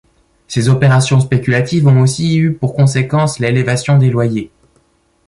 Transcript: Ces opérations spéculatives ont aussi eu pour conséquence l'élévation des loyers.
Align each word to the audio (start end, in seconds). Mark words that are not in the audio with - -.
Ces 0.47 0.67
opérations 0.67 1.19
spéculatives 1.19 1.85
ont 1.87 2.01
aussi 2.01 2.35
eu 2.35 2.53
pour 2.53 2.73
conséquence 2.73 3.37
l'élévation 3.37 3.99
des 3.99 4.09
loyers. 4.09 4.49